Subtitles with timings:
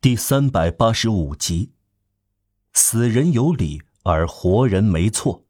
[0.00, 1.72] 第三百八十五集，
[2.72, 5.44] 死人有理，而活人没错。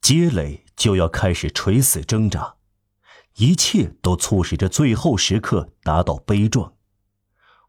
[0.00, 2.54] 街垒就要开始垂死挣扎，
[3.38, 6.74] 一切都促使着最后时刻达到悲壮。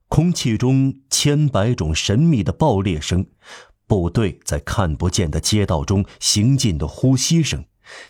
[0.10, 3.26] 空气中千百种神秘的爆裂声，
[3.88, 7.66] 部队在看不见的街道中行进的呼吸声，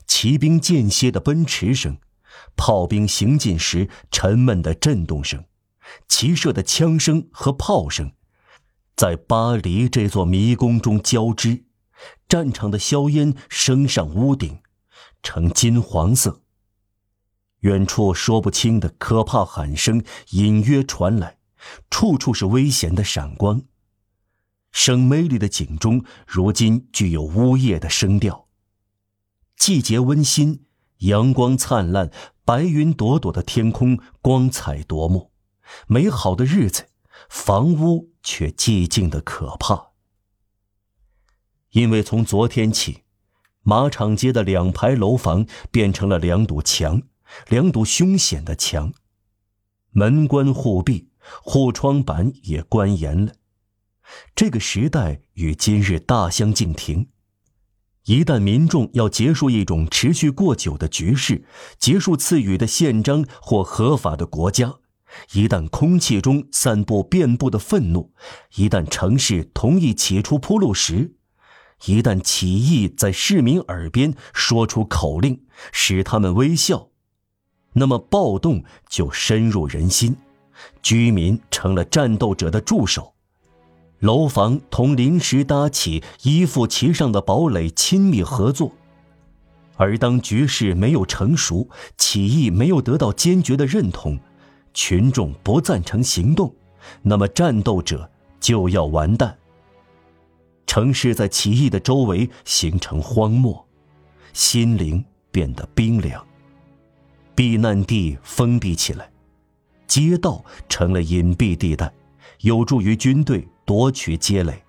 [0.05, 1.97] 骑兵间歇的奔驰声。
[2.57, 5.45] 炮兵行进时沉闷的震动声，
[6.07, 8.11] 齐射的枪声和炮声，
[8.95, 11.65] 在巴黎这座迷宫中交织。
[12.27, 14.59] 战场的硝烟升上屋顶，
[15.23, 16.41] 呈金黄色。
[17.61, 21.39] 远处说不清的可怕喊声隐约传来，
[21.89, 23.63] 处处是危险的闪光。
[24.71, 28.47] 圣梅里的井中如今具有呜咽的声调。
[29.55, 30.65] 季节温馨，
[30.99, 32.11] 阳光灿烂。
[32.45, 35.33] 白云朵朵的天空光彩夺目，
[35.87, 36.87] 美好的日子，
[37.29, 39.91] 房屋却寂静的可怕。
[41.71, 43.03] 因为从昨天起，
[43.61, 47.03] 马场街的两排楼房变成了两堵墙，
[47.49, 48.93] 两堵凶险的墙，
[49.91, 51.09] 门关户闭，
[51.43, 53.33] 护窗板也关严了。
[54.33, 57.09] 这个时代与今日大相径庭。
[58.05, 61.43] 一旦民众要结束一种持续过久的局势，
[61.77, 64.75] 结束赐予的宪章或合法的国家，
[65.33, 68.11] 一旦空气中散布遍布的愤怒，
[68.55, 71.13] 一旦城市同意起出铺路石，
[71.85, 76.89] 一旦起义在市民耳边说出口令，使他们微笑，
[77.73, 80.15] 那么暴动就深入人心，
[80.81, 83.13] 居民成了战斗者的助手。
[83.99, 88.71] 楼房同临时搭起、依附其上的堡垒亲密合作，
[89.75, 91.67] 而当局势没有成熟，
[91.97, 94.19] 起义没有得到坚决的认同，
[94.77, 96.53] 群众不赞成行动，
[97.01, 98.07] 那么战斗者
[98.39, 99.35] 就要完蛋。
[100.67, 103.67] 城市在起义的周围形成荒漠，
[104.33, 106.23] 心灵变得冰凉，
[107.33, 109.09] 避难地封闭起来，
[109.87, 111.91] 街道成了隐蔽地带，
[112.41, 113.45] 有助于军队。
[113.65, 114.63] 夺取街垒，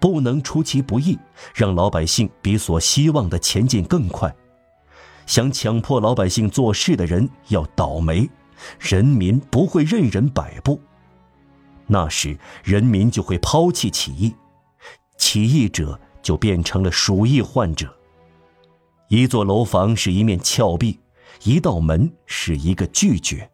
[0.00, 1.16] 不能出其不意，
[1.54, 4.34] 让老百姓比所希望的前进更快。
[5.26, 8.28] 想强迫老百姓做事的人要倒霉，
[8.78, 10.80] 人民不会任人摆布。
[11.86, 14.34] 那时，人民就会抛弃起义，
[15.18, 17.94] 起义者就变成了鼠疫患者。
[19.08, 20.98] 一座楼房是一面峭壁，
[21.44, 23.50] 一道门是一个拒绝。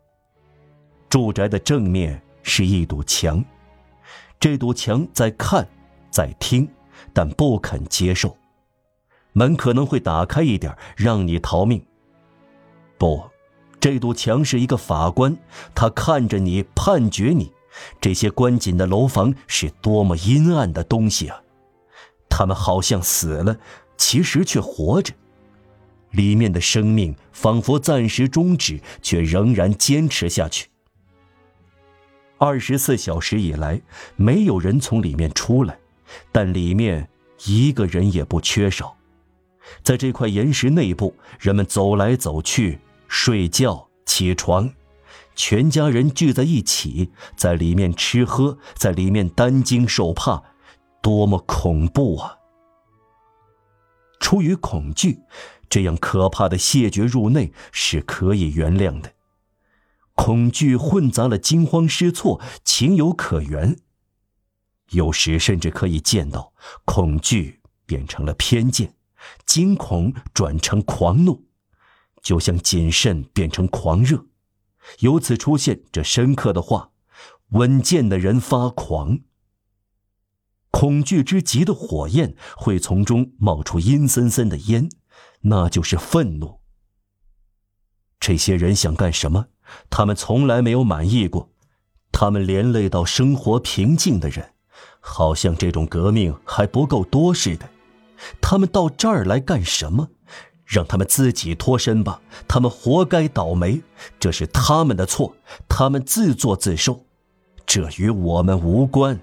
[1.08, 3.44] 住宅的正面是一堵墙。
[4.38, 5.68] 这堵墙在看，
[6.10, 6.68] 在听，
[7.12, 8.37] 但不肯接受。
[9.32, 11.84] 门可能会打开一点，让你逃命。
[12.96, 13.22] 不，
[13.78, 15.36] 这堵墙是一个法官，
[15.74, 17.52] 他看着你，判决你。
[18.00, 21.40] 这些关紧的楼房是多么阴暗的东西啊！
[22.28, 23.56] 他们好像死了，
[23.96, 25.14] 其实却活着。
[26.10, 30.68] 里面的生命仿佛暂时终止，却仍然坚持下去。
[32.38, 33.80] 二十四小时以来，
[34.16, 35.78] 没有人从里面出来，
[36.32, 37.08] 但里面
[37.46, 38.96] 一个人也不缺少。
[39.82, 44.72] 在这块岩石内部，人们走来走去，睡觉、起床，
[45.34, 50.42] 全家人聚在一起，在里面吃喝，在里面担惊受怕，
[51.00, 52.38] 多么恐怖啊！
[54.20, 55.20] 出于恐惧，
[55.70, 59.12] 这样可怕的谢绝入内是可以原谅的。
[60.14, 63.76] 恐惧混杂了惊慌失措，情有可原。
[64.90, 66.52] 有时甚至可以见到，
[66.84, 68.94] 恐惧变成了偏见，
[69.46, 71.44] 惊恐转成狂怒，
[72.22, 74.26] 就像谨慎变成狂热。
[75.00, 76.90] 由此出现这深刻的话：
[77.50, 79.20] 稳健的人发狂。
[80.70, 84.90] 恐惧之极的火焰会从中冒出阴森森的烟，
[85.40, 86.60] 那就是愤怒。
[88.20, 89.46] 这些人想干什么？
[89.90, 91.50] 他们从来没有满意过，
[92.12, 94.54] 他们连累到生活平静的人，
[95.00, 97.68] 好像这种革命还不够多似的。
[98.40, 100.08] 他们到这儿来干什么？
[100.64, 103.80] 让他们自己脱身吧，他们活该倒霉，
[104.20, 105.34] 这是他们的错，
[105.66, 107.06] 他们自作自受，
[107.64, 109.18] 这与我们无关。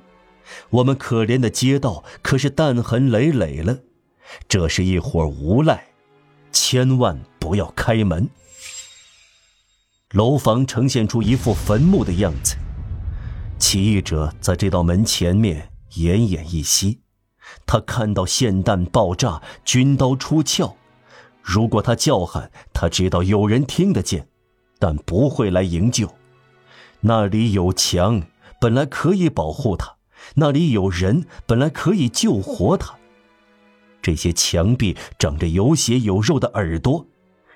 [0.71, 3.77] 我们可怜的街道可是弹痕累累了，
[4.47, 5.89] 这是一伙无赖，
[6.51, 8.27] 千万不要开门。
[10.11, 12.55] 楼房呈现出一副坟墓的样子，
[13.59, 17.01] 起义者在这道门前面奄奄一息。
[17.65, 20.75] 他看到霰弹爆炸，军刀出鞘。
[21.41, 24.27] 如果他叫喊，他知道有人听得见，
[24.79, 26.13] 但不会来营救。
[27.01, 28.23] 那里有墙，
[28.59, 29.97] 本来可以保护他；
[30.35, 32.95] 那里有人，本来可以救活他。
[34.01, 37.05] 这些墙壁长着有血有肉的耳朵，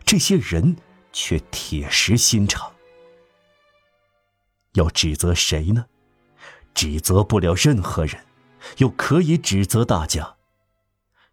[0.05, 0.75] 这些人
[1.11, 2.71] 却铁石心肠。
[4.73, 5.85] 要指责谁呢？
[6.75, 8.15] 指责不了任何人，
[8.77, 10.35] 又可以指责大家。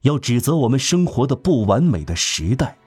[0.03, 2.79] 要指责我们生活的不完美的时代。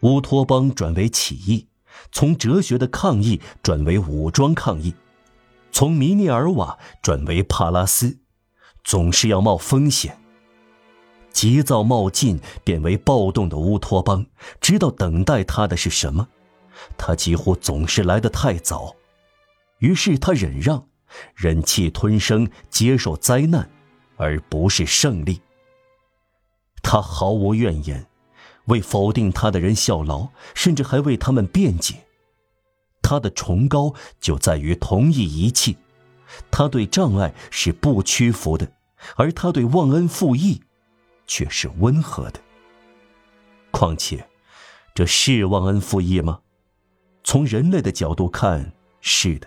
[0.00, 1.68] 乌托邦转为起义，
[2.10, 4.94] 从哲学的抗议转为武装抗议，
[5.70, 8.18] 从米涅尔瓦转为帕拉斯，
[8.84, 10.18] 总是要冒风险。
[11.32, 14.26] 急躁冒进变为暴动的乌托邦，
[14.60, 16.28] 知道等待他的是什么？
[16.96, 18.96] 他几乎总是来得太早，
[19.78, 20.88] 于是他忍让，
[21.34, 23.68] 忍气吞声，接受灾难，
[24.16, 25.40] 而不是胜利。
[26.82, 28.06] 他毫无怨言。
[28.66, 32.04] 为否定他的人效劳，甚至还为他们辩解。
[33.00, 35.76] 他的崇高就在于同意一切，
[36.50, 38.68] 他对障碍是不屈服的，
[39.14, 40.60] 而他对忘恩负义，
[41.28, 42.40] 却是温和的。
[43.70, 44.28] 况且，
[44.92, 46.40] 这是忘恩负义吗？
[47.22, 49.46] 从人类的角度看，是的；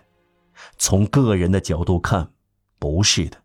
[0.78, 2.32] 从个人的角度看，
[2.78, 3.38] 不是的。